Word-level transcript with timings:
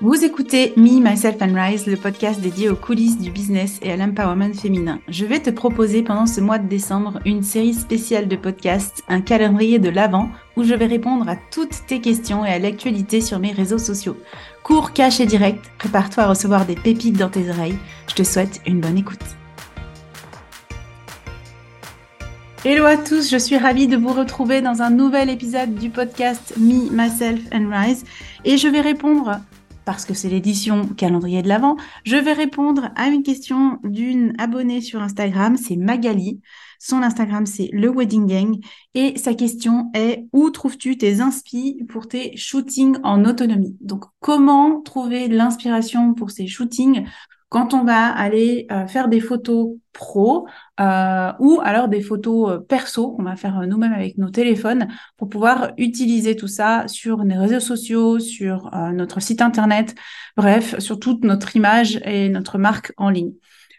Vous 0.00 0.24
écoutez 0.24 0.74
Me, 0.76 1.00
Myself 1.00 1.42
and 1.42 1.54
Rise, 1.56 1.88
le 1.88 1.96
podcast 1.96 2.40
dédié 2.40 2.68
aux 2.68 2.76
coulisses 2.76 3.18
du 3.18 3.32
business 3.32 3.80
et 3.82 3.90
à 3.90 3.96
l'empowerment 3.96 4.54
féminin. 4.54 5.00
Je 5.08 5.24
vais 5.24 5.40
te 5.40 5.50
proposer 5.50 6.04
pendant 6.04 6.26
ce 6.26 6.40
mois 6.40 6.58
de 6.58 6.68
décembre 6.68 7.18
une 7.24 7.42
série 7.42 7.74
spéciale 7.74 8.28
de 8.28 8.36
podcasts, 8.36 9.02
un 9.08 9.20
calendrier 9.20 9.80
de 9.80 9.88
l'avant 9.88 10.28
où 10.56 10.62
je 10.62 10.72
vais 10.72 10.86
répondre 10.86 11.28
à 11.28 11.34
toutes 11.34 11.84
tes 11.88 12.00
questions 12.00 12.44
et 12.44 12.50
à 12.50 12.60
l'actualité 12.60 13.20
sur 13.20 13.40
mes 13.40 13.50
réseaux 13.50 13.78
sociaux. 13.78 14.16
Cours, 14.62 14.92
cash 14.92 15.18
et 15.18 15.26
direct, 15.26 15.64
prépare-toi 15.78 16.22
à 16.22 16.28
recevoir 16.28 16.64
des 16.64 16.76
pépites 16.76 17.18
dans 17.18 17.28
tes 17.28 17.50
oreilles. 17.50 17.78
Je 18.06 18.14
te 18.14 18.22
souhaite 18.22 18.60
une 18.68 18.78
bonne 18.78 18.98
écoute. 18.98 19.18
Hello 22.64 22.84
à 22.84 22.96
tous, 22.96 23.30
je 23.30 23.36
suis 23.36 23.56
ravie 23.56 23.88
de 23.88 23.96
vous 23.96 24.12
retrouver 24.12 24.60
dans 24.60 24.80
un 24.80 24.90
nouvel 24.90 25.28
épisode 25.28 25.74
du 25.74 25.90
podcast 25.90 26.54
Me, 26.56 26.88
Myself 26.92 27.40
and 27.52 27.68
Rise 27.72 28.04
et 28.44 28.58
je 28.58 28.68
vais 28.68 28.80
répondre 28.80 29.40
parce 29.88 30.04
que 30.04 30.12
c'est 30.12 30.28
l'édition 30.28 30.86
calendrier 30.86 31.40
de 31.40 31.48
l'Avent, 31.48 31.78
je 32.04 32.16
vais 32.16 32.34
répondre 32.34 32.90
à 32.94 33.06
une 33.06 33.22
question 33.22 33.78
d'une 33.84 34.34
abonnée 34.36 34.82
sur 34.82 35.00
Instagram, 35.00 35.56
c'est 35.56 35.76
Magali. 35.76 36.42
Son 36.78 37.02
Instagram, 37.02 37.46
c'est 37.46 37.70
le 37.72 37.88
Wedding 37.90 38.26
Gang. 38.26 38.58
Et 38.92 39.16
sa 39.16 39.32
question 39.32 39.90
est 39.94 40.26
où 40.34 40.50
trouves-tu 40.50 40.98
tes 40.98 41.22
inspi 41.22 41.86
pour 41.88 42.06
tes 42.06 42.36
shootings 42.36 42.98
en 43.02 43.24
autonomie? 43.24 43.78
Donc, 43.80 44.04
comment 44.20 44.82
trouver 44.82 45.26
l'inspiration 45.26 46.12
pour 46.12 46.32
ces 46.32 46.46
shootings? 46.46 47.06
Quand 47.48 47.72
on 47.72 47.84
va 47.84 48.08
aller 48.08 48.66
euh, 48.70 48.86
faire 48.86 49.08
des 49.08 49.20
photos 49.20 49.76
pro 49.92 50.46
euh, 50.80 51.32
ou 51.38 51.60
alors 51.62 51.88
des 51.88 52.02
photos 52.02 52.50
euh, 52.50 52.58
perso 52.58 53.12
qu'on 53.12 53.22
va 53.22 53.36
faire 53.36 53.66
nous-mêmes 53.66 53.92
avec 53.92 54.18
nos 54.18 54.28
téléphones 54.28 54.88
pour 55.16 55.28
pouvoir 55.28 55.72
utiliser 55.78 56.36
tout 56.36 56.48
ça 56.48 56.86
sur 56.88 57.24
les 57.24 57.36
réseaux 57.36 57.60
sociaux, 57.60 58.18
sur 58.18 58.70
notre 58.92 59.20
site 59.20 59.40
internet, 59.40 59.94
bref, 60.36 60.78
sur 60.78 60.98
toute 60.98 61.24
notre 61.24 61.56
image 61.56 62.00
et 62.04 62.28
notre 62.28 62.58
marque 62.58 62.92
en 62.96 63.10
ligne. 63.10 63.32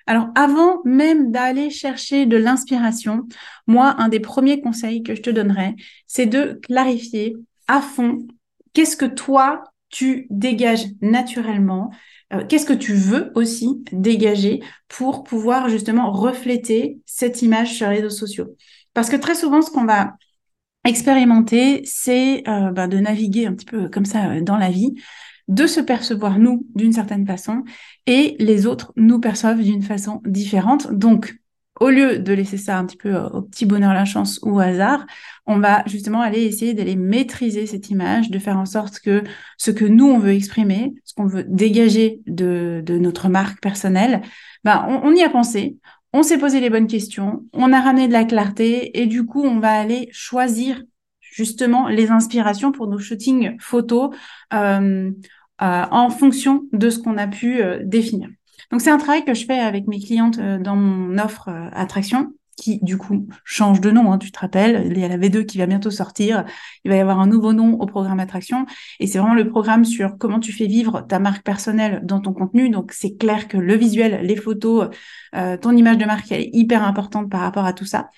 Alors 0.08 0.30
avant 0.34 0.82
même 0.86 1.32
d'aller 1.32 1.70
chercher 1.70 2.26
de 2.26 2.38
l'inspiration, 2.38 3.28
moi, 3.68 3.96
un 4.00 4.10
des 4.10 4.20
premiers 4.20 4.62
conseils 4.62 5.04
que 5.04 5.14
je 5.14 5.22
te 5.22 5.30
donnerais, 5.30 5.76
c'est 6.08 6.26
de 6.26 6.60
clarifier 6.64 7.36
à 7.68 7.82
fond 7.82 8.26
qu'est-ce 8.74 8.98
que 8.98 9.06
toi, 9.06 9.64
tu 9.90 10.28
dégages 10.30 10.86
naturellement, 11.02 11.92
euh, 12.34 12.46
qu'est-ce 12.48 12.66
que 12.66 12.74
tu 12.74 12.94
veux 12.94 13.32
aussi 13.36 13.84
dégager 13.92 14.62
pour 14.88 15.24
pouvoir 15.24 15.70
justement 15.70 16.12
refléter 16.12 17.00
cette 17.06 17.42
image 17.42 17.74
sur 17.74 17.90
les 17.90 17.98
réseaux 17.98 18.10
sociaux? 18.10 18.56
Parce 18.94 19.10
que 19.10 19.16
très 19.16 19.36
souvent, 19.36 19.62
ce 19.62 19.72
qu'on 19.72 19.86
va 19.86 20.14
expérimenter, 20.86 21.82
c'est 21.86 22.48
euh, 22.48 22.72
bah, 22.72 22.88
de 22.88 22.98
naviguer 22.98 23.48
un 23.48 23.54
petit 23.54 23.66
peu 23.66 23.90
comme 23.90 24.06
ça 24.06 24.32
euh, 24.32 24.42
dans 24.42 24.58
la 24.58 24.70
vie, 24.70 24.96
de 25.48 25.66
se 25.66 25.80
percevoir 25.80 26.38
nous 26.38 26.68
d'une 26.76 26.94
certaine 26.94 27.26
façon 27.26 27.64
et 28.06 28.36
les 28.40 28.68
autres 28.68 28.94
nous 28.96 29.20
perçoivent 29.20 29.62
d'une 29.62 29.82
façon 29.82 30.22
différente. 30.26 30.94
Donc, 30.94 31.39
au 31.80 31.90
lieu 31.90 32.20
de 32.20 32.34
laisser 32.34 32.58
ça 32.58 32.78
un 32.78 32.86
petit 32.86 32.98
peu 32.98 33.16
au 33.16 33.42
petit 33.42 33.66
bonheur, 33.66 33.94
la 33.94 34.06
chance 34.06 34.40
ou 34.44 34.56
au 34.56 34.60
hasard, 34.60 35.06
on 35.46 35.60
va 35.60 35.84
justement 35.88 36.22
aller 36.22 36.44
essayer 36.44 36.74
d'aller 36.74 36.96
maîtriser 36.96 37.66
cette 37.66 37.90
image, 37.90 38.30
de 38.30 38.40
faire 38.40 38.58
en 38.58 38.66
sorte 38.66 39.00
que 39.00 39.24
ce 39.58 39.72
que 39.72 39.86
nous, 39.86 40.08
on 40.08 40.20
veut 40.20 40.34
exprimer, 40.34 40.94
ce 41.06 41.14
qu'on 41.14 41.26
veut 41.26 41.44
dégager 41.48 42.22
de, 42.28 42.84
notre 42.88 43.30
marque 43.30 43.62
personnelle, 43.62 44.22
ben, 44.64 44.86
on, 45.04 45.14
y 45.16 45.24
a 45.24 45.30
pensé, 45.30 45.78
on 46.14 46.24
s'est 46.24 46.38
posé 46.38 46.60
les 46.60 46.70
bonnes 46.70 46.88
questions, 46.88 47.46
on 47.54 47.72
a 47.74 47.82
ramené 47.82 48.08
de 48.08 48.14
la 48.14 48.26
clarté 48.26 49.00
et 49.00 49.06
du 49.06 49.26
coup, 49.26 49.44
on 49.44 49.60
va 49.60 49.72
aller 49.72 50.10
choisir 50.12 50.84
justement 51.22 51.88
les 51.88 52.10
inspirations 52.10 52.72
pour 52.72 52.88
nos 52.88 53.00
shootings 53.00 53.56
photos 53.60 54.16
euh, 54.54 55.12
euh, 55.62 55.86
en 55.92 56.10
fonction 56.10 56.66
de 56.74 56.90
ce 56.90 57.00
qu'on 57.00 57.18
a 57.18 57.28
pu 57.28 57.62
euh, 57.62 57.80
définir. 57.84 58.30
Donc 58.72 58.82
c'est 58.82 58.92
un 58.92 58.98
travail 58.98 59.26
que 59.26 59.34
je 59.34 59.46
fais 59.46 59.60
avec 59.60 59.88
mes 59.88 60.00
clientes 60.00 60.38
euh, 60.40 60.60
dans 60.60 60.76
mon 60.76 61.18
offre 61.18 61.50
euh, 61.50 61.70
attraction 61.74 62.34
qui 62.60 62.80
du 62.82 62.98
coup 62.98 63.28
change 63.44 63.82
de 63.82 63.90
nom, 63.90 64.12
hein, 64.12 64.18
tu 64.18 64.32
te 64.32 64.40
rappelles, 64.40 64.92
il 64.92 65.00
y 65.00 65.04
a 65.04 65.08
la 65.08 65.18
V2 65.18 65.46
qui 65.46 65.58
va 65.58 65.66
bientôt 65.66 65.92
sortir, 65.92 66.46
il 66.84 66.92
va 66.92 66.98
y 66.98 67.00
avoir 67.00 67.20
un 67.20 67.28
nouveau 67.28 67.54
nom 67.54 67.80
au 67.80 67.86
programme 67.86 68.20
Attraction, 68.20 68.66
et 69.00 69.08
c'est 69.08 69.18
vraiment 69.18 69.34
le 69.34 69.48
programme 69.48 69.86
sur 69.86 70.18
comment 70.18 70.40
tu 70.40 70.52
fais 70.52 70.68
vivre 70.68 71.02
ta 71.08 71.20
marque 71.20 71.44
personnelle 71.44 72.02
dans 72.04 72.20
ton 72.20 72.34
contenu, 72.34 72.70
donc 72.70 72.92
c'est 72.92 73.16
clair 73.16 73.48
que 73.48 73.58
le 73.58 73.76
visuel, 73.76 74.26
les 74.26 74.36
photos, 74.36 74.90
euh, 75.36 75.58
ton 75.58 75.72
image 75.72 75.98
de 75.98 76.06
marque, 76.06 76.32
elle 76.32 76.42
est 76.42 76.50
hyper 76.54 76.84
importante 76.84 77.30
par 77.30 77.42
rapport 77.42 77.66
à 77.66 77.74
tout 77.74 77.86
ça. 77.86 78.10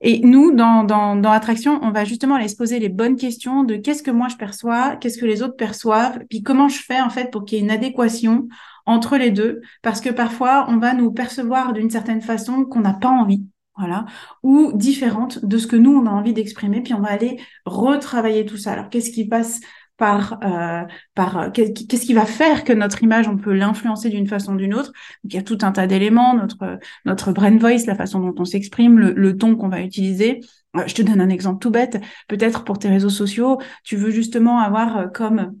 Et 0.00 0.20
nous, 0.20 0.54
dans, 0.54 0.84
dans, 0.84 1.16
dans 1.16 1.32
Attraction, 1.32 1.80
on 1.82 1.90
va 1.90 2.04
justement 2.04 2.36
aller 2.36 2.46
se 2.46 2.54
poser 2.54 2.78
les 2.78 2.88
bonnes 2.88 3.16
questions 3.16 3.64
de 3.64 3.74
qu'est-ce 3.76 4.02
que 4.02 4.12
moi 4.12 4.28
je 4.28 4.36
perçois, 4.36 4.94
qu'est-ce 4.96 5.18
que 5.18 5.26
les 5.26 5.42
autres 5.42 5.56
perçoivent, 5.56 6.20
puis 6.30 6.42
comment 6.42 6.68
je 6.68 6.78
fais 6.78 7.00
en 7.00 7.10
fait 7.10 7.32
pour 7.32 7.44
qu'il 7.44 7.58
y 7.58 7.60
ait 7.60 7.64
une 7.64 7.70
adéquation 7.70 8.48
entre 8.88 9.16
les 9.16 9.30
deux, 9.30 9.60
parce 9.82 10.00
que 10.00 10.10
parfois, 10.10 10.66
on 10.68 10.78
va 10.78 10.94
nous 10.94 11.12
percevoir 11.12 11.72
d'une 11.72 11.90
certaine 11.90 12.22
façon 12.22 12.64
qu'on 12.64 12.80
n'a 12.80 12.94
pas 12.94 13.10
envie. 13.10 13.44
Voilà, 13.76 14.06
ou 14.42 14.72
différente 14.74 15.44
de 15.44 15.56
ce 15.56 15.68
que 15.68 15.76
nous 15.76 15.92
on 15.92 16.06
a 16.06 16.10
envie 16.10 16.32
d'exprimer, 16.32 16.80
puis 16.82 16.94
on 16.94 17.00
va 17.00 17.10
aller 17.10 17.38
retravailler 17.64 18.44
tout 18.44 18.56
ça. 18.56 18.72
Alors 18.72 18.88
qu'est-ce 18.88 19.12
qui 19.12 19.28
passe 19.28 19.60
par 19.96 20.38
euh, 20.42 20.84
par 21.14 21.38
euh, 21.38 21.50
qu'est-ce 21.50 22.06
qui 22.06 22.14
va 22.14 22.24
faire 22.24 22.64
que 22.64 22.72
notre 22.72 23.04
image 23.04 23.28
on 23.28 23.36
peut 23.36 23.52
l'influencer 23.52 24.08
d'une 24.10 24.26
façon 24.26 24.54
ou 24.54 24.56
d'une 24.56 24.74
autre? 24.74 24.92
Il 25.22 25.32
y 25.32 25.38
a 25.38 25.42
tout 25.42 25.58
un 25.62 25.70
tas 25.70 25.86
d'éléments 25.86 26.34
notre 26.34 26.78
notre 27.04 27.30
brain 27.32 27.56
voice 27.56 27.86
la 27.86 27.94
façon 27.94 28.18
dont 28.18 28.34
on 28.38 28.44
s'exprime 28.44 28.98
le, 28.98 29.12
le, 29.12 29.36
ton 29.36 29.54
qu'on 29.54 29.68
va 29.68 29.80
utiliser 29.80 30.40
euh, 30.76 30.82
je 30.86 30.94
te 30.94 31.02
donne 31.02 31.20
un 31.20 31.28
exemple 31.28 31.60
tout 31.60 31.70
bête 31.70 32.00
peut-être 32.28 32.64
pour 32.64 32.78
tes 32.80 32.88
réseaux 32.88 33.10
sociaux 33.10 33.58
tu 33.84 33.96
veux 33.96 34.10
justement 34.10 34.58
avoir 34.58 35.12
comme 35.12 35.52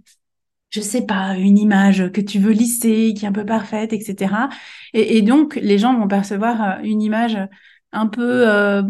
je 0.70 0.80
sais 0.80 1.06
pas, 1.06 1.34
une 1.36 1.58
image 1.58 2.10
que 2.12 2.20
tu 2.20 2.38
veux 2.38 2.52
lisser, 2.52 3.14
qui 3.14 3.24
est 3.24 3.28
un 3.28 3.32
peu 3.32 3.46
parfaite, 3.46 3.92
etc. 3.92 4.48
Et, 4.94 5.22
donc, 5.22 5.56
les 5.56 5.78
gens 5.78 5.98
vont 5.98 6.08
percevoir 6.08 6.62
euh, 6.62 6.82
une 6.82 7.02
image 7.02 7.38
un 7.90 8.06
peu... 8.06 8.46
Euh, 8.46 8.82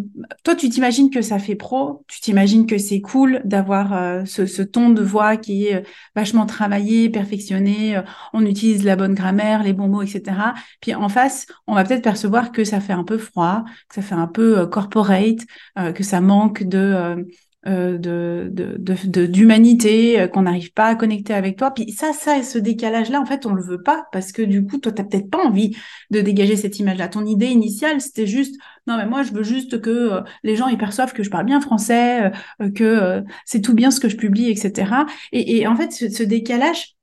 toi, 0.42 0.56
tu 0.56 0.68
t'imagines 0.68 1.08
que 1.10 1.22
ça 1.22 1.38
fait 1.38 1.54
pro, 1.54 2.04
tu 2.08 2.20
t'imagines 2.20 2.66
que 2.66 2.78
c'est 2.78 3.00
cool 3.00 3.40
d'avoir 3.44 3.92
euh, 3.92 4.24
ce, 4.24 4.44
ce, 4.44 4.60
ton 4.60 4.90
de 4.90 5.02
voix 5.02 5.36
qui 5.36 5.66
est 5.66 5.84
vachement 6.16 6.46
travaillé, 6.46 7.08
perfectionné, 7.08 8.02
on 8.32 8.44
utilise 8.44 8.84
la 8.84 8.96
bonne 8.96 9.14
grammaire, 9.14 9.62
les 9.62 9.72
bons 9.72 9.86
mots, 9.86 10.02
etc. 10.02 10.54
Puis 10.80 10.94
en 10.96 11.08
face, 11.08 11.46
on 11.68 11.76
va 11.76 11.84
peut-être 11.84 12.02
percevoir 12.02 12.50
que 12.50 12.64
ça 12.64 12.80
fait 12.80 12.92
un 12.92 13.04
peu 13.04 13.18
froid, 13.18 13.64
que 13.88 13.94
ça 13.94 14.02
fait 14.02 14.16
un 14.16 14.26
peu 14.26 14.66
corporate, 14.66 15.46
que 15.94 16.02
ça 16.02 16.20
manque 16.20 16.64
de 16.64 17.24
euh, 17.68 17.98
de 17.98 19.26
d'humanité 19.26 20.20
euh, 20.20 20.28
qu'on 20.28 20.42
n'arrive 20.42 20.72
pas 20.72 20.86
à 20.86 20.94
connecter 20.94 21.34
avec 21.34 21.56
toi. 21.58 21.70
Puis 21.70 21.92
ça 21.92 22.12
ça 22.12 22.42
ce 22.42 22.58
décalage 22.58 23.10
là 23.10 23.20
en 23.20 23.26
fait 23.26 23.46
on 23.46 23.52
le 23.52 23.62
veut 23.62 23.82
pas 23.82 24.06
parce 24.12 24.32
que 24.32 24.42
du 24.42 24.64
coup 24.64 24.78
toi 24.78 24.92
t'as 24.92 25.04
peut-être 25.04 25.30
pas 25.30 25.44
envie 25.44 25.76
de 26.10 26.20
dégager 26.20 26.56
cette 26.56 26.78
image 26.78 26.98
là 26.98 27.08
ton 27.08 27.26
idée 27.26 27.46
initiale 27.46 28.00
c'était 28.00 28.26
juste 28.26 28.56
non 28.86 28.96
mais 28.96 29.06
moi 29.06 29.22
je 29.22 29.32
veux 29.32 29.42
juste 29.42 29.80
que 29.80 29.90
euh, 29.90 30.20
les 30.42 30.56
gens 30.56 30.68
ils 30.68 30.78
perçoivent 30.78 31.12
que 31.12 31.22
je 31.22 31.30
parle 31.30 31.46
bien 31.46 31.60
français 31.60 32.32
que 32.74 33.22
c'est 33.44 33.60
tout 33.60 33.74
bien 33.74 33.90
ce 33.90 34.00
que 34.00 34.08
je 34.08 34.16
publie 34.16 34.48
etc 34.50 34.92
et, 35.32 35.66
en 35.66 35.76
fait 35.76 35.92
ce, 35.92 36.22
décalage 36.22 36.96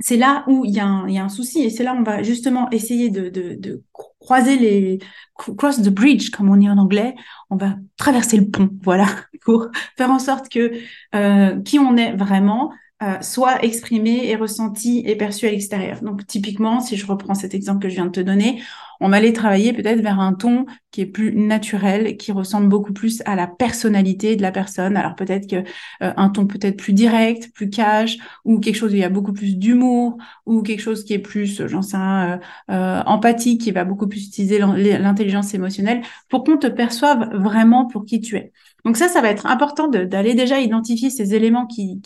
c'est 0.00 0.16
là 0.16 0.44
où 0.46 0.64
il 0.64 0.72
y, 0.74 0.80
a 0.80 0.86
un, 0.86 1.08
y 1.08 1.18
a 1.18 1.24
un 1.24 1.28
souci. 1.28 1.62
Et 1.62 1.70
c'est 1.70 1.82
là 1.82 1.94
où 1.94 1.98
on 1.98 2.02
va 2.02 2.22
justement 2.22 2.70
essayer 2.70 3.10
de, 3.10 3.28
de, 3.30 3.56
de 3.58 3.82
croiser 4.20 4.56
les 4.56 4.98
cross 5.34 5.80
the 5.82 5.90
bridge 5.90 6.30
comme 6.30 6.50
on 6.50 6.56
dit 6.56 6.68
en 6.68 6.78
anglais. 6.78 7.14
On 7.50 7.56
va 7.56 7.76
traverser 7.96 8.36
le 8.36 8.48
pont 8.48 8.70
voilà 8.82 9.06
pour 9.44 9.68
faire 9.96 10.10
en 10.10 10.18
sorte 10.18 10.48
que 10.48 10.72
euh, 11.14 11.60
qui 11.62 11.78
on 11.78 11.96
est 11.96 12.12
vraiment 12.16 12.72
euh, 13.02 13.20
soit 13.20 13.64
exprimé 13.64 14.28
et 14.28 14.36
ressenti 14.36 15.02
et 15.06 15.16
perçu 15.16 15.46
à 15.46 15.50
l'extérieur. 15.50 16.02
Donc 16.02 16.26
typiquement, 16.26 16.80
si 16.80 16.96
je 16.96 17.06
reprends 17.06 17.34
cet 17.34 17.54
exemple 17.54 17.80
que 17.80 17.88
je 17.88 17.94
viens 17.94 18.06
de 18.06 18.10
te 18.10 18.20
donner, 18.20 18.60
on 19.00 19.08
va 19.08 19.16
aller 19.18 19.32
travailler 19.32 19.72
peut-être 19.72 20.00
vers 20.00 20.18
un 20.20 20.32
ton 20.32 20.66
qui 20.90 21.02
est 21.02 21.06
plus 21.06 21.32
naturel, 21.34 22.16
qui 22.16 22.32
ressemble 22.32 22.68
beaucoup 22.68 22.92
plus 22.92 23.22
à 23.26 23.36
la 23.36 23.46
personnalité 23.46 24.34
de 24.36 24.42
la 24.42 24.50
personne. 24.50 24.96
Alors 24.96 25.14
peut-être 25.14 25.48
que 25.48 25.56
euh, 25.56 26.12
un 26.16 26.28
ton 26.30 26.46
peut-être 26.46 26.76
plus 26.76 26.92
direct, 26.92 27.52
plus 27.54 27.70
cash, 27.70 28.18
ou 28.44 28.58
quelque 28.58 28.76
chose 28.76 28.92
où 28.92 28.96
il 28.96 29.00
y 29.00 29.04
a 29.04 29.08
beaucoup 29.10 29.32
plus 29.32 29.56
d'humour, 29.56 30.18
ou 30.46 30.62
quelque 30.62 30.80
chose 30.80 31.04
qui 31.04 31.14
est 31.14 31.18
plus, 31.18 31.66
j'en 31.66 31.82
sais 31.82 31.96
un, 31.96 32.40
euh, 32.70 33.02
empathique, 33.06 33.60
qui 33.60 33.70
va 33.70 33.84
beaucoup 33.84 34.08
plus 34.08 34.26
utiliser 34.26 34.58
l'intelligence 34.58 35.54
émotionnelle, 35.54 36.02
pour 36.28 36.44
qu'on 36.44 36.56
te 36.56 36.66
perçoive 36.66 37.30
vraiment 37.34 37.86
pour 37.86 38.04
qui 38.04 38.20
tu 38.20 38.36
es. 38.36 38.52
Donc 38.84 38.96
ça, 38.96 39.08
ça 39.08 39.20
va 39.20 39.30
être 39.30 39.46
important 39.46 39.88
d'aller 39.88 40.34
déjà 40.34 40.60
identifier 40.60 41.10
ces 41.10 41.34
éléments 41.34 41.66
qui, 41.66 42.00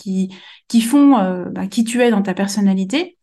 qui, 0.68 0.80
font 0.80 1.18
euh, 1.18 1.44
bah, 1.50 1.66
qui 1.66 1.84
tu 1.84 2.00
es 2.00 2.10
dans 2.10 2.22
ta 2.22 2.34
personnalité, 2.34 3.18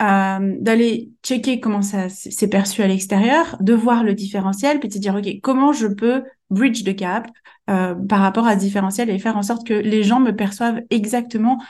euh, 0.00 0.56
d'aller 0.60 1.10
checker 1.22 1.60
comment 1.60 1.82
ça 1.82 2.08
s'est 2.08 2.48
perçu 2.48 2.82
à 2.82 2.88
l'extérieur, 2.88 3.56
de 3.60 3.72
voir 3.72 4.04
le 4.04 4.14
différentiel, 4.14 4.78
puis 4.78 4.88
de 4.88 4.94
se 4.94 4.98
dire, 4.98 5.14
OK, 5.14 5.28
comment 5.42 5.72
je 5.72 5.86
peux 5.86 6.22
bridge 6.50 6.84
the 6.84 6.94
gap, 6.94 7.28
par 8.08 8.20
rapport 8.20 8.46
à 8.46 8.56
différentiel 8.56 9.10
et 9.10 9.18
faire 9.18 9.36
en 9.36 9.42
sorte 9.42 9.66
que 9.66 9.74
les 9.74 10.02
gens 10.02 10.20
me 10.20 10.34
perçoivent 10.34 10.80
exactement 10.90 11.62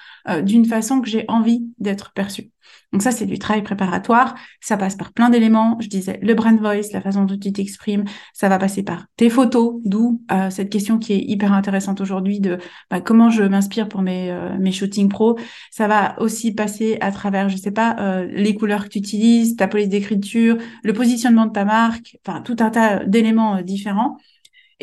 d'une 0.43 0.65
façon 0.65 1.01
que 1.01 1.09
j'ai 1.09 1.25
envie 1.29 1.67
d'être 1.79 2.13
perçue. 2.13 2.51
Donc 2.93 3.03
ça, 3.03 3.11
c'est 3.11 3.27
du 3.27 3.39
travail 3.39 3.63
préparatoire. 3.63 4.35
Ça 4.61 4.77
passe 4.77 4.97
par 4.97 5.13
plein 5.13 5.31
d'éléments. 5.31 5.79
Je 5.81 5.89
disais 5.89 6.19
le 6.23 6.35
brand 6.35 6.59
voice, 6.59 6.93
la 6.93 7.01
façon 7.01 7.25
dont 7.25 7.39
tu 7.39 7.53
t'exprimes. 7.53 8.05
Ça 8.35 8.49
va 8.49 8.59
passer 8.59 8.83
par 8.83 9.07
tes 9.17 9.31
photos, 9.31 9.81
d'où 9.85 10.23
euh, 10.31 10.51
cette 10.51 10.71
question 10.71 10.99
qui 10.99 11.15
est 11.15 11.23
hyper 11.23 11.53
intéressante 11.53 12.01
aujourd'hui 12.01 12.41
de 12.41 12.59
bah, 12.91 13.01
comment 13.01 13.31
je 13.31 13.43
m'inspire 13.45 13.89
pour 13.89 14.03
mes, 14.03 14.31
euh, 14.31 14.57
mes 14.59 14.73
shootings 14.73 15.09
pro. 15.09 15.39
Ça 15.71 15.89
va 15.89 16.21
aussi 16.21 16.53
passer 16.53 16.99
à 17.01 17.13
travers, 17.13 17.49
je 17.49 17.57
sais 17.57 17.71
pas, 17.71 17.97
euh, 17.99 18.27
les 18.31 18.55
couleurs 18.55 18.85
que 18.85 18.91
tu 18.91 18.99
utilises, 18.99 19.57
ta 19.57 19.69
police 19.69 19.89
d'écriture, 19.89 20.59
le 20.83 20.93
positionnement 20.93 21.47
de 21.47 21.53
ta 21.53 21.65
marque, 21.65 22.19
enfin 22.27 22.43
tout 22.43 22.57
un 22.61 22.71
tas 22.71 23.05
d'éléments 23.05 23.63
différents. 23.63 24.19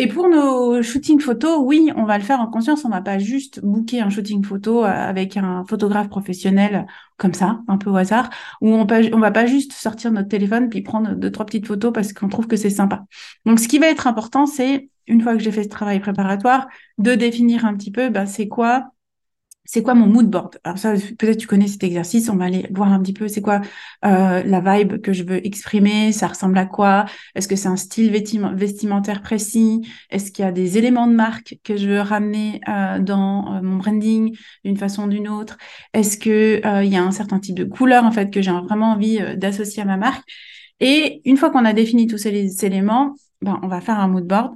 Et 0.01 0.07
pour 0.07 0.29
nos 0.29 0.81
shootings 0.81 1.19
photos, 1.19 1.59
oui, 1.61 1.91
on 1.97 2.05
va 2.05 2.17
le 2.17 2.23
faire 2.23 2.39
en 2.39 2.47
conscience. 2.47 2.85
On 2.85 2.89
va 2.89 3.01
pas 3.01 3.19
juste 3.19 3.59
booker 3.61 3.99
un 3.99 4.09
shooting 4.09 4.45
photo 4.45 4.85
euh, 4.85 4.87
avec 4.87 5.35
un 5.35 5.65
photographe 5.65 6.07
professionnel 6.07 6.87
comme 7.17 7.33
ça, 7.33 7.59
un 7.67 7.77
peu 7.77 7.89
au 7.89 7.97
hasard, 7.97 8.29
ou 8.61 8.69
on, 8.69 8.87
on 9.13 9.19
va 9.19 9.31
pas 9.31 9.45
juste 9.45 9.73
sortir 9.73 10.13
notre 10.13 10.29
téléphone 10.29 10.69
puis 10.69 10.83
prendre 10.83 11.15
deux 11.15 11.29
trois 11.29 11.45
petites 11.45 11.67
photos 11.67 11.91
parce 11.91 12.13
qu'on 12.13 12.29
trouve 12.29 12.47
que 12.47 12.55
c'est 12.55 12.69
sympa. 12.69 13.03
Donc, 13.45 13.59
ce 13.59 13.67
qui 13.67 13.77
va 13.77 13.87
être 13.87 14.07
important, 14.07 14.45
c'est 14.45 14.89
une 15.07 15.19
fois 15.19 15.35
que 15.35 15.43
j'ai 15.43 15.51
fait 15.51 15.63
ce 15.63 15.69
travail 15.69 15.99
préparatoire, 15.99 16.69
de 16.97 17.15
définir 17.15 17.65
un 17.65 17.75
petit 17.75 17.91
peu, 17.91 18.07
ben, 18.07 18.25
c'est 18.25 18.47
quoi 18.47 18.93
c'est 19.71 19.83
quoi 19.83 19.93
mon 19.93 20.07
mood 20.07 20.27
board? 20.27 20.57
Alors 20.63 20.79
ça, 20.79 20.93
peut-être 21.19 21.37
tu 21.37 21.45
connais 21.45 21.67
cet 21.67 21.83
exercice, 21.83 22.27
on 22.29 22.37
va 22.37 22.45
aller 22.45 22.65
voir 22.71 22.91
un 22.91 22.99
petit 22.99 23.13
peu 23.13 23.27
c'est 23.27 23.41
quoi 23.41 23.61
euh, 24.03 24.41
la 24.43 24.59
vibe 24.61 24.99
que 24.99 25.13
je 25.13 25.21
veux 25.21 25.45
exprimer, 25.45 26.11
ça 26.11 26.25
ressemble 26.25 26.57
à 26.57 26.65
quoi? 26.65 27.05
Est-ce 27.35 27.47
que 27.47 27.55
c'est 27.55 27.67
un 27.67 27.75
style 27.75 28.09
vestimentaire 28.09 29.21
précis? 29.21 29.81
Est-ce 30.09 30.31
qu'il 30.31 30.43
y 30.43 30.47
a 30.47 30.51
des 30.51 30.79
éléments 30.79 31.05
de 31.05 31.13
marque 31.13 31.59
que 31.63 31.77
je 31.77 31.87
veux 31.87 32.01
ramener 32.01 32.61
euh, 32.67 32.97
dans 32.97 33.57
euh, 33.57 33.61
mon 33.61 33.75
branding 33.75 34.35
d'une 34.65 34.77
façon 34.77 35.03
ou 35.03 35.07
d'une 35.07 35.29
autre? 35.29 35.59
Est-ce 35.93 36.17
que 36.17 36.61
il 36.83 36.91
y 36.91 36.97
a 36.97 37.03
un 37.03 37.11
certain 37.11 37.37
type 37.37 37.55
de 37.55 37.63
couleur 37.63 38.05
en 38.05 38.11
fait 38.11 38.31
que 38.33 38.41
j'ai 38.41 38.49
vraiment 38.49 38.93
envie 38.93 39.19
d'associer 39.37 39.83
à 39.83 39.85
ma 39.85 39.97
marque? 39.97 40.27
Et 40.79 41.21
une 41.25 41.37
fois 41.37 41.51
qu'on 41.51 41.65
a 41.65 41.73
défini 41.73 42.07
tous 42.07 42.17
ces 42.17 42.65
éléments, 42.65 43.13
ben, 43.43 43.59
on 43.61 43.67
va 43.67 43.81
faire 43.81 43.99
un 43.99 44.07
mood 44.07 44.25
board 44.25 44.55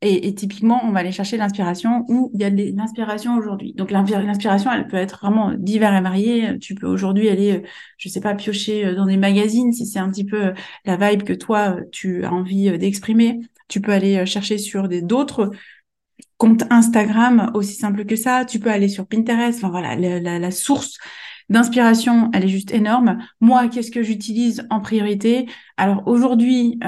et, 0.00 0.32
typiquement, 0.32 0.80
on 0.84 0.92
va 0.92 1.00
aller 1.00 1.10
chercher 1.10 1.36
l'inspiration 1.36 2.04
où 2.08 2.30
il 2.32 2.40
y 2.40 2.44
a 2.44 2.50
de 2.50 2.76
l'inspiration 2.76 3.36
aujourd'hui. 3.36 3.72
Donc 3.74 3.90
l'inspiration, 3.90 4.70
elle 4.70 4.86
peut 4.86 4.96
être 4.96 5.18
vraiment 5.22 5.52
divers 5.58 5.92
et 5.92 6.00
variée. 6.00 6.58
Tu 6.60 6.76
peux 6.76 6.86
aujourd'hui 6.86 7.28
aller, 7.28 7.56
euh, 7.56 7.62
je 7.96 8.08
sais 8.08 8.20
pas, 8.20 8.36
piocher 8.36 8.86
euh, 8.86 8.94
dans 8.94 9.06
des 9.06 9.16
magazines 9.16 9.72
si 9.72 9.86
c'est 9.86 9.98
un 9.98 10.08
petit 10.08 10.24
peu 10.24 10.46
euh, 10.46 10.52
la 10.84 10.96
vibe 10.96 11.24
que 11.24 11.32
toi 11.32 11.78
tu 11.90 12.24
as 12.24 12.32
envie 12.32 12.78
d'exprimer. 12.78 13.40
Tu 13.66 13.80
peux 13.80 13.90
aller 13.90 14.24
chercher 14.24 14.56
sur 14.56 14.86
des 14.86 15.02
d'autres 15.02 15.50
comptes 16.36 16.62
Instagram 16.70 17.50
aussi 17.54 17.74
simple 17.74 18.04
que 18.04 18.14
ça. 18.14 18.44
Tu 18.44 18.60
peux 18.60 18.70
aller 18.70 18.88
sur 18.88 19.04
Pinterest. 19.04 19.58
Enfin 19.58 19.70
voilà, 19.70 19.96
la, 19.96 20.38
la 20.38 20.50
source 20.52 20.96
d'inspiration, 21.48 22.30
elle 22.32 22.44
est 22.44 22.48
juste 22.48 22.72
énorme. 22.72 23.18
Moi, 23.40 23.66
qu'est-ce 23.68 23.90
que 23.90 24.04
j'utilise 24.04 24.64
en 24.70 24.80
priorité? 24.80 25.48
Alors 25.76 26.06
aujourd'hui, 26.06 26.78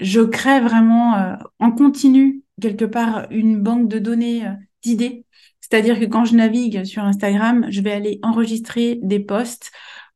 je 0.00 0.20
crée 0.20 0.60
vraiment 0.60 1.16
euh, 1.16 1.36
en 1.58 1.70
continu 1.70 2.42
quelque 2.60 2.84
part 2.84 3.26
une 3.30 3.60
banque 3.62 3.88
de 3.88 3.98
données 3.98 4.46
euh, 4.46 4.52
d'idées. 4.82 5.26
C'est-à-dire 5.60 6.00
que 6.00 6.04
quand 6.04 6.24
je 6.24 6.34
navigue 6.34 6.84
sur 6.84 7.04
Instagram, 7.04 7.66
je 7.68 7.80
vais 7.80 7.92
aller 7.92 8.18
enregistrer 8.22 8.98
des 9.02 9.20
posts 9.20 9.70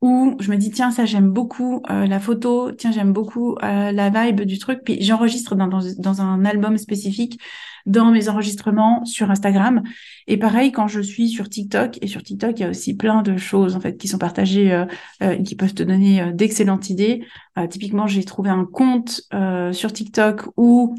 où 0.05 0.37
je 0.39 0.51
me 0.51 0.57
dis 0.57 0.71
tiens 0.71 0.91
ça 0.91 1.07
j'aime 1.07 1.31
beaucoup 1.31 1.83
euh, 1.91 2.07
la 2.07 2.21
photo, 2.21 2.73
tiens 2.73 2.93
j'aime 2.93 3.15
beaucoup 3.15 3.57
la 3.63 4.11
vibe 4.11 4.43
du 4.43 4.59
truc, 4.59 4.81
puis 4.85 4.99
j'enregistre 5.01 5.55
dans, 5.55 5.67
dans, 5.67 6.21
un 6.21 6.45
album 6.45 6.77
spécifique 6.77 7.41
dans 7.87 8.11
mes 8.11 8.29
enregistrements 8.29 9.03
sur 9.07 9.31
Instagram. 9.31 9.83
Et 10.27 10.37
pareil 10.37 10.73
quand 10.73 10.89
je 10.89 11.01
suis 11.01 11.31
sur 11.31 11.49
TikTok 11.49 11.99
et 12.03 12.07
sur 12.07 12.23
TikTok 12.23 12.59
il 12.59 12.63
y 12.63 12.65
a 12.67 12.69
aussi 12.69 12.95
plein 12.95 13.23
de 13.23 13.39
choses 13.39 13.77
en 13.77 13.81
fait 13.81 13.97
qui 13.97 14.07
sont 14.07 14.19
partagées 14.19 14.85
et 15.23 15.43
qui 15.43 15.57
peuvent 15.57 15.75
te 15.75 15.83
donner 15.83 16.33
d'excellentes 16.35 16.91
idées. 16.91 17.25
typiquement 17.71 18.07
j'ai 18.07 18.25
trouvé 18.25 18.51
un 18.51 18.67
compte 18.67 19.23
sur 19.73 19.91
TikTok 19.91 20.49
où 20.59 20.95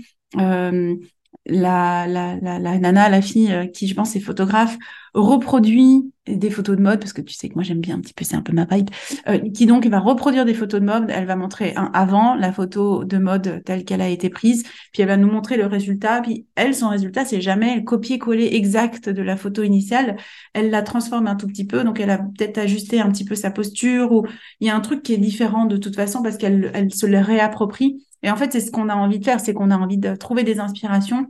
la, 1.46 2.08
la, 2.08 2.36
la, 2.38 2.60
la, 2.60 2.78
nana, 2.78 3.10
la 3.10 3.22
fille 3.22 3.52
euh, 3.52 3.68
qui, 3.68 3.88
je 3.88 3.94
pense, 3.94 4.16
est 4.16 4.20
photographe, 4.20 4.78
reproduit 5.14 6.12
des 6.28 6.50
photos 6.50 6.76
de 6.76 6.82
mode, 6.82 7.00
parce 7.00 7.14
que 7.14 7.22
tu 7.22 7.34
sais 7.34 7.48
que 7.50 7.54
moi 7.54 7.64
j'aime 7.64 7.80
bien 7.80 7.96
un 7.96 8.02
petit 8.02 8.14
peu, 8.14 8.26
c'est 8.26 8.36
un 8.36 8.42
peu 8.42 8.52
ma 8.52 8.66
vibe, 8.66 8.90
euh, 9.28 9.38
qui 9.52 9.66
donc 9.66 9.86
va 9.86 10.00
reproduire 10.00 10.44
des 10.44 10.54
photos 10.54 10.82
de 10.82 10.86
mode, 10.86 11.06
elle 11.10 11.26
va 11.26 11.36
montrer 11.36 11.74
un 11.76 11.92
avant, 11.94 12.36
la 12.36 12.52
photo 12.52 13.04
de 13.04 13.18
mode 13.18 13.62
telle 13.64 13.86
qu'elle 13.86 14.02
a 14.02 14.10
été 14.10 14.30
prise, 14.30 14.64
puis 14.92 15.04
elle 15.04 15.08
va 15.08 15.18
nous 15.18 15.32
montrer 15.32 15.56
le 15.56 15.68
résultat, 15.68 16.22
puis 16.22 16.48
elle, 16.56 16.76
son 16.76 16.90
résultat, 16.90 17.26
c'est 17.26 17.42
jamais 17.42 17.76
le 17.76 17.84
copier-coller 17.84 18.50
exact 18.54 19.08
de 19.08 19.22
la 19.22 19.38
photo 19.38 19.64
initiale, 19.64 20.18
elle 20.54 20.70
la 20.70 20.82
transforme 20.82 21.28
un 21.28 21.36
tout 21.36 21.48
petit 21.48 21.66
peu, 21.66 21.84
donc 21.84 22.00
elle 22.00 22.10
a 22.10 22.18
peut-être 22.18 22.58
ajusté 22.58 23.00
un 23.00 23.10
petit 23.12 23.26
peu 23.26 23.36
sa 23.36 23.52
posture, 23.52 24.12
ou 24.12 24.26
il 24.60 24.68
y 24.68 24.70
a 24.70 24.76
un 24.76 24.82
truc 24.82 25.04
qui 25.04 25.14
est 25.14 25.18
différent 25.18 25.66
de 25.66 25.78
toute 25.78 25.96
façon, 25.96 26.24
parce 26.24 26.38
qu'elle 26.38 26.72
elle 26.74 26.94
se 26.94 27.06
le 27.06 27.20
réapproprie, 27.20 28.04
et 28.26 28.32
en 28.32 28.36
fait, 28.38 28.52
c'est 28.52 28.60
ce 28.60 28.72
qu'on 28.72 28.90
a 28.90 28.96
envie 28.96 29.20
de 29.20 29.24
faire, 29.24 29.40
c'est 29.40 29.54
qu'on 29.54 29.70
a 29.70 29.78
envie 29.78 30.00
de 30.00 30.16
trouver 30.16 30.44
des 30.44 30.60
inspirations 30.60 31.28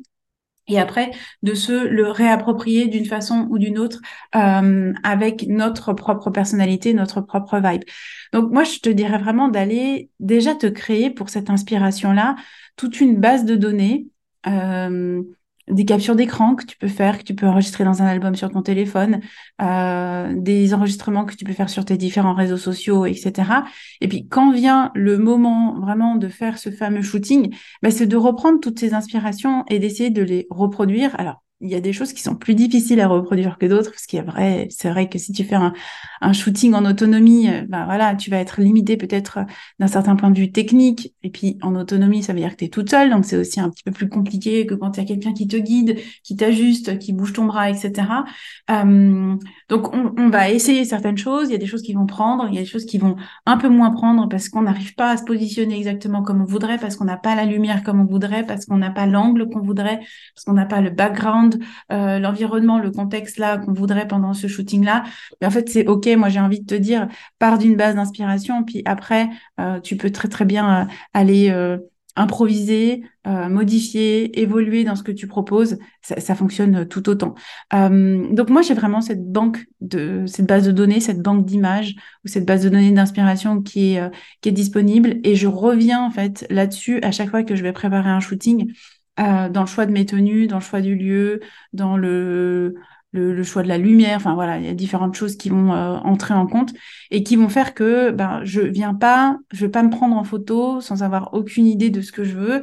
et 0.68 0.80
après 0.80 1.12
de 1.44 1.54
se 1.54 1.88
le 1.88 2.10
réapproprier 2.10 2.88
d'une 2.88 3.06
façon 3.06 3.48
ou 3.50 3.60
d'une 3.60 3.78
autre 3.78 4.00
euh, 4.34 4.94
avec 5.04 5.46
notre 5.48 5.92
propre 5.92 6.30
personnalité, 6.30 6.94
notre 6.94 7.20
propre 7.20 7.60
vibe. 7.60 7.84
Donc 8.32 8.50
moi, 8.50 8.64
je 8.64 8.80
te 8.80 8.88
dirais 8.88 9.18
vraiment 9.18 9.50
d'aller 9.50 10.10
déjà 10.22 10.56
te 10.56 10.68
créer 10.68 11.10
pour 11.10 11.30
cette 11.30 11.50
inspiration-là 11.50 12.38
toute 12.78 13.02
une 13.02 13.18
base 13.18 13.44
de 13.44 13.58
données. 13.58 14.08
Euh, 14.48 15.22
des 15.70 15.86
captures 15.86 16.16
d'écran 16.16 16.56
que 16.56 16.66
tu 16.66 16.78
peux 16.78 16.88
faire, 16.88 17.18
que 17.18 17.24
tu 17.24 17.36
peux 17.36 17.48
enregistrer 17.48 17.84
dans 17.84 18.02
un 18.02 18.06
album 18.06 18.36
sur 18.36 18.50
ton 18.52 18.62
téléphone, 18.62 19.22
euh, 19.62 20.34
des 20.36 20.74
enregistrements 20.74 21.26
que 21.26 21.36
tu 21.36 21.46
peux 21.46 21.54
faire 21.54 21.70
sur 21.70 21.86
tes 21.86 21.98
différents 21.98 22.34
réseaux 22.34 22.58
sociaux, 22.58 23.06
etc. 23.06 23.64
Et 24.02 24.08
puis 24.08 24.28
quand 24.28 24.52
vient 24.52 24.92
le 24.94 25.18
moment 25.18 25.80
vraiment 25.80 26.16
de 26.16 26.28
faire 26.28 26.58
ce 26.58 26.70
fameux 26.70 27.02
shooting, 27.02 27.56
bah, 27.82 27.92
c'est 27.92 28.08
de 28.08 28.18
reprendre 28.18 28.60
toutes 28.60 28.80
ces 28.80 28.94
inspirations 28.94 29.64
et 29.70 29.80
d'essayer 29.80 30.10
de 30.10 30.22
les 30.22 30.48
reproduire. 30.50 31.20
Alors 31.20 31.45
il 31.62 31.70
y 31.70 31.76
a 31.76 31.80
des 31.80 31.94
choses 31.94 32.12
qui 32.14 32.22
sont 32.22 32.36
plus 32.36 32.54
difficiles 32.54 33.00
à 33.00 33.08
reproduire 33.08 33.58
que 33.58 33.66
d'autres, 33.66 33.90
parce 33.92 34.06
qu'il 34.06 34.20
a 34.20 34.24
vrai, 34.24 34.68
c'est 34.70 34.90
vrai 34.90 35.08
que 35.10 35.18
si 35.18 35.32
tu 35.32 35.44
fais 35.44 35.56
un, 35.56 35.74
un 36.22 36.34
shooting 36.34 36.74
en 36.74 36.86
autonomie, 36.86 37.48
ben 37.68 37.86
voilà, 37.86 38.16
tu 38.16 38.30
vas 38.30 38.38
être 38.38 38.62
limité 38.62 38.98
peut-être 38.98 39.40
d'un 39.80 39.88
certain 39.88 40.16
point 40.16 40.32
de 40.32 40.38
vue 40.38 40.52
technique, 40.52 41.14
et 41.24 41.30
puis 41.30 41.58
en 41.62 41.76
autonomie, 41.76 42.24
ça 42.24 42.34
veut 42.34 42.40
dire 42.40 42.52
que 42.52 42.58
tu 42.58 42.66
es 42.66 42.70
toute 42.70 42.90
seule, 42.90 43.10
donc 43.10 43.26
c'est 43.26 43.38
aussi 43.38 43.60
un 43.60 43.70
petit 43.70 43.84
peu 43.84 43.92
plus 43.92 44.10
compliqué 44.10 44.66
que 44.66 44.76
quand 44.76 44.98
il 44.98 45.00
y 45.00 45.04
a 45.04 45.08
quelqu'un 45.08 45.34
qui 45.34 45.48
te 45.48 45.56
guide, 45.56 45.98
qui 46.24 46.36
t'ajuste, 46.36 47.00
qui 47.00 47.14
bouge 47.14 47.34
ton 47.34 47.46
bras, 47.46 47.70
etc. 47.70 48.26
Euh, 48.70 49.36
donc 49.70 49.94
on, 49.94 50.14
on, 50.18 50.30
va 50.30 50.50
essayer 50.50 50.84
certaines 50.84 51.18
choses, 51.18 51.50
il 51.50 51.54
y 51.54 51.56
a 51.56 51.60
des 51.60 51.66
choses 51.68 51.82
qui 51.82 51.94
vont 51.94 52.06
prendre, 52.06 52.48
il 52.50 52.56
y 52.56 52.58
a 52.58 52.62
des 52.62 52.68
choses 52.68 52.86
qui 52.86 52.98
vont 52.98 53.16
un 53.46 53.58
peu 53.58 53.70
moins 53.70 53.92
prendre 53.92 54.28
parce 54.28 54.50
qu'on 54.50 54.64
n'arrive 54.64 54.96
pas 54.96 55.12
à 55.12 55.18
se 55.18 55.24
positionner 55.24 55.78
exactement 55.78 56.22
comme 56.22 56.42
on 56.42 56.46
voudrait, 56.46 56.78
parce 56.78 56.96
qu'on 56.96 57.06
n'a 57.06 57.18
pas 57.18 57.36
la 57.36 57.46
lumière 57.46 57.84
comme 57.84 58.02
on 58.02 58.06
voudrait, 58.06 58.46
parce 58.46 58.66
qu'on 58.66 58.78
n'a 58.78 58.92
pas 58.92 59.06
l'angle 59.06 59.50
qu'on 59.50 59.62
voudrait, 59.62 60.00
parce 60.36 60.46
qu'on 60.46 60.54
n'a 60.54 60.66
pas 60.66 60.82
le 60.82 60.90
background 60.90 61.45
euh, 61.92 62.20
l'environnement, 62.20 62.80
le 62.80 62.92
contexte 62.92 63.38
là 63.38 63.58
qu'on 63.58 63.74
voudrait 63.74 64.08
pendant 64.08 64.34
ce 64.34 64.48
shooting 64.48 64.84
là. 64.84 65.04
Mais 65.42 65.48
en 65.48 65.52
fait, 65.52 65.70
c'est 65.70 65.88
ok. 65.88 66.08
Moi, 66.18 66.30
j'ai 66.30 66.40
envie 66.40 66.62
de 66.62 66.66
te 66.66 66.76
dire, 66.76 67.08
pars 67.40 67.58
d'une 67.58 67.76
base 67.76 67.96
d'inspiration, 67.96 68.64
puis 68.64 68.82
après, 68.86 69.30
euh, 69.60 69.80
tu 69.80 69.98
peux 69.98 70.12
très 70.12 70.28
très 70.28 70.46
bien 70.46 70.84
euh, 70.84 70.86
aller 71.14 71.78
improviser, 72.18 73.04
modifier, 73.26 74.40
évoluer 74.40 74.86
dans 74.86 74.96
ce 74.96 75.04
que 75.04 75.12
tu 75.12 75.28
proposes, 75.28 75.78
ça, 76.02 76.34
fonctionne 76.34 76.88
tout 76.88 77.10
autant. 77.10 77.36
donc 77.74 78.50
moi 78.50 78.62
j'ai 78.62 78.74
vraiment 78.74 79.02
cette 79.02 79.30
banque 79.30 79.66
de 79.82 80.24
cette 80.26 80.46
base 80.46 80.66
de 80.66 80.72
données, 80.72 81.02
cette 81.02 81.22
banque 81.22 81.46
d'images 81.46 81.94
ou 82.24 82.30
cette 82.30 82.46
base 82.46 82.64
de 82.64 82.70
données 82.70 82.92
d'inspiration 82.92 83.62
qui 83.62 83.96
est 83.96 84.12
qui 84.40 84.48
est 84.48 84.54
disponible 84.54 85.18
et 85.26 85.36
je 85.36 85.48
reviens 85.48 86.06
en 86.06 86.10
fait 86.10 86.48
là-dessus 86.50 87.02
à 87.02 87.12
chaque 87.12 87.32
fois 87.32 87.44
que 87.44 87.54
je 87.54 87.64
vais 87.64 87.74
préparer 87.74 88.10
un 88.10 88.22
shooting 88.22 88.72
euh, 89.20 89.50
dans 89.50 89.62
le 89.62 89.68
choix 89.68 89.86
de 89.86 89.92
mes 89.92 90.06
tenues, 90.06 90.48
dans 90.48 90.58
le 90.58 90.64
choix 90.64 90.82
du 90.82 90.96
lieu, 90.96 91.40
dans 91.74 91.98
le, 91.98 92.76
le, 93.12 93.44
choix 93.44 93.64
de 93.64 93.68
la 93.68 93.78
lumière. 93.78 94.18
Enfin 94.18 94.34
voilà, 94.36 94.58
il 94.58 94.66
y 94.66 94.70
a 94.70 94.74
différentes 94.74 95.16
choses 95.16 95.38
qui 95.38 95.50
vont 95.50 95.74
euh, 95.74 95.98
entrer 95.98 96.34
en 96.34 96.48
compte 96.48 96.74
et 97.12 97.24
qui 97.24 97.36
vont 97.36 97.50
faire 97.50 97.74
que 97.74 98.12
ben 98.12 98.42
je 98.44 98.62
viens 98.62 98.94
pas, 98.94 99.38
je 99.52 99.66
vais 99.66 99.72
pas 99.72 99.84
me 99.84 99.90
prendre 99.90 100.16
en 100.16 100.24
photo 100.24 100.82
sans 100.82 101.04
avoir 101.04 101.34
aucune 101.34 101.66
idée 101.68 101.90
de 101.90 102.02
ce 102.02 102.12
que 102.12 102.24
je 102.24 102.36
veux. 102.36 102.62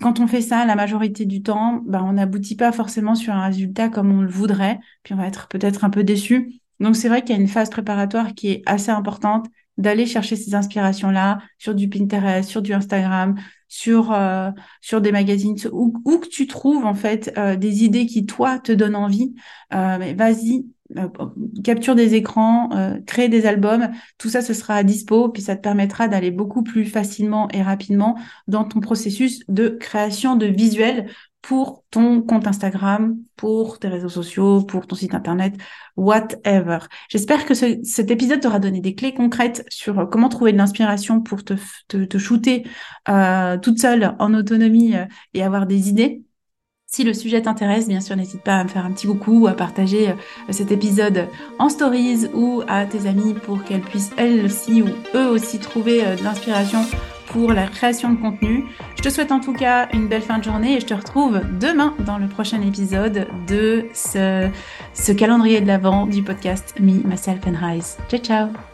Quand 0.00 0.18
on 0.18 0.26
fait 0.26 0.40
ça, 0.40 0.66
la 0.66 0.74
majorité 0.74 1.26
du 1.26 1.42
temps, 1.42 1.80
ben, 1.86 2.02
on 2.02 2.14
n'aboutit 2.14 2.56
pas 2.56 2.72
forcément 2.72 3.14
sur 3.14 3.32
un 3.32 3.46
résultat 3.46 3.88
comme 3.88 4.10
on 4.10 4.22
le 4.22 4.28
voudrait, 4.28 4.80
puis 5.04 5.14
on 5.14 5.16
va 5.16 5.28
être 5.28 5.46
peut-être 5.46 5.84
un 5.84 5.90
peu 5.90 6.02
déçu. 6.02 6.60
Donc 6.80 6.96
c'est 6.96 7.08
vrai 7.08 7.22
qu'il 7.22 7.36
y 7.36 7.38
a 7.38 7.40
une 7.40 7.48
phase 7.48 7.70
préparatoire 7.70 8.34
qui 8.34 8.50
est 8.50 8.62
assez 8.66 8.90
importante 8.90 9.46
d'aller 9.78 10.06
chercher 10.06 10.36
ces 10.36 10.54
inspirations-là 10.54 11.38
sur 11.58 11.74
du 11.74 11.88
Pinterest, 11.88 12.48
sur 12.48 12.62
du 12.62 12.72
Instagram, 12.74 13.36
sur 13.70 14.12
euh, 14.12 14.50
sur 14.82 15.00
des 15.00 15.12
magazines, 15.12 15.56
où, 15.72 15.92
que 16.18 16.28
tu 16.28 16.46
trouves 16.46 16.84
en 16.84 16.94
fait 16.94 17.32
euh, 17.38 17.56
des 17.56 17.84
idées 17.84 18.04
qui 18.04 18.26
toi 18.26 18.58
te 18.58 18.72
donnent 18.72 18.96
envie, 18.96 19.34
euh, 19.72 20.12
vas-y, 20.16 20.66
capture 21.62 21.94
des 21.94 22.16
écrans, 22.16 22.68
crée 23.06 23.28
des 23.28 23.46
albums, 23.46 23.90
tout 24.18 24.28
ça 24.28 24.42
ce 24.42 24.52
sera 24.54 24.74
à 24.74 24.82
dispo, 24.82 25.28
puis 25.28 25.40
ça 25.40 25.54
te 25.54 25.60
permettra 25.62 26.08
d'aller 26.08 26.32
beaucoup 26.32 26.64
plus 26.64 26.84
facilement 26.84 27.48
et 27.50 27.62
rapidement 27.62 28.18
dans 28.48 28.64
ton 28.64 28.80
processus 28.80 29.44
de 29.46 29.68
création 29.68 30.34
de 30.34 30.46
visuels 30.46 31.06
pour 31.42 31.84
ton 31.90 32.22
compte 32.22 32.46
Instagram, 32.46 33.16
pour 33.36 33.78
tes 33.78 33.88
réseaux 33.88 34.08
sociaux, 34.08 34.62
pour 34.62 34.86
ton 34.86 34.96
site 34.96 35.14
internet, 35.14 35.54
whatever. 35.96 36.80
J'espère 37.08 37.46
que 37.46 37.54
cet 37.54 38.10
épisode 38.10 38.40
t'aura 38.40 38.58
donné 38.58 38.80
des 38.80 38.94
clés 38.94 39.14
concrètes 39.14 39.64
sur 39.68 40.08
comment 40.10 40.28
trouver 40.28 40.52
de 40.52 40.58
l'inspiration 40.58 41.20
pour 41.20 41.44
te, 41.44 41.54
te, 41.88 42.18
shooter 42.18 42.64
euh, 43.08 43.58
toute 43.58 43.78
seule 43.78 44.14
en 44.18 44.34
autonomie 44.34 44.96
euh, 44.96 45.06
et 45.34 45.42
avoir 45.42 45.66
des 45.66 45.88
idées. 45.88 46.22
Si 46.86 47.04
le 47.04 47.14
sujet 47.14 47.40
t'intéresse, 47.42 47.86
bien 47.86 48.00
sûr, 48.00 48.16
n'hésite 48.16 48.42
pas 48.42 48.56
à 48.56 48.64
me 48.64 48.68
faire 48.68 48.84
un 48.84 48.92
petit 48.92 49.06
coucou, 49.06 49.46
à 49.46 49.52
partager 49.52 50.10
euh, 50.10 50.14
cet 50.50 50.72
épisode 50.72 51.28
en 51.58 51.68
stories 51.68 52.26
ou 52.34 52.62
à 52.68 52.84
tes 52.84 53.06
amis 53.06 53.34
pour 53.34 53.64
qu'elles 53.64 53.80
puissent 53.80 54.12
elles 54.16 54.44
aussi 54.44 54.82
ou 54.82 54.88
eux 55.14 55.28
aussi 55.28 55.58
trouver 55.58 56.16
de 56.16 56.22
l'inspiration 56.22 56.84
pour 57.30 57.52
la 57.52 57.66
création 57.66 58.10
de 58.10 58.16
contenu. 58.16 58.64
Je 58.96 59.02
te 59.02 59.08
souhaite 59.08 59.32
en 59.32 59.40
tout 59.40 59.52
cas 59.52 59.88
une 59.92 60.08
belle 60.08 60.22
fin 60.22 60.38
de 60.38 60.44
journée 60.44 60.76
et 60.76 60.80
je 60.80 60.86
te 60.86 60.94
retrouve 60.94 61.40
demain 61.60 61.94
dans 62.00 62.18
le 62.18 62.26
prochain 62.26 62.60
épisode 62.62 63.26
de 63.46 63.86
ce, 63.94 65.12
calendrier 65.12 65.60
de 65.60 65.66
l'Avent 65.66 66.06
du 66.06 66.22
podcast 66.22 66.74
Me, 66.80 67.06
Myself 67.06 67.40
and 67.46 67.66
Rise. 67.66 67.96
Ciao, 68.08 68.20
ciao 68.20 68.69